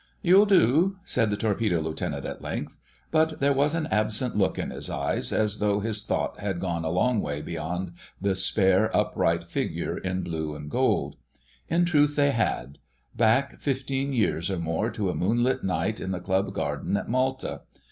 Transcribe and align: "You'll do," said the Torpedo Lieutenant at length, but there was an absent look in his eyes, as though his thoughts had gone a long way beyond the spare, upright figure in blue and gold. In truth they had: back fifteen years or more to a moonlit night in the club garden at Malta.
"You'll 0.23 0.47
do," 0.47 0.97
said 1.03 1.29
the 1.29 1.37
Torpedo 1.37 1.79
Lieutenant 1.79 2.25
at 2.25 2.41
length, 2.41 2.75
but 3.11 3.39
there 3.39 3.53
was 3.53 3.75
an 3.75 3.87
absent 3.91 4.35
look 4.35 4.57
in 4.57 4.71
his 4.71 4.89
eyes, 4.89 5.31
as 5.31 5.59
though 5.59 5.79
his 5.79 6.01
thoughts 6.01 6.39
had 6.39 6.59
gone 6.59 6.83
a 6.83 6.89
long 6.89 7.21
way 7.21 7.43
beyond 7.43 7.91
the 8.19 8.35
spare, 8.35 8.89
upright 8.97 9.43
figure 9.43 9.95
in 9.99 10.23
blue 10.23 10.55
and 10.55 10.71
gold. 10.71 11.17
In 11.69 11.85
truth 11.85 12.15
they 12.15 12.31
had: 12.31 12.79
back 13.15 13.59
fifteen 13.59 14.11
years 14.11 14.49
or 14.49 14.57
more 14.57 14.89
to 14.89 15.11
a 15.11 15.15
moonlit 15.15 15.63
night 15.63 15.99
in 15.99 16.11
the 16.11 16.19
club 16.19 16.51
garden 16.51 16.97
at 16.97 17.07
Malta. 17.07 17.61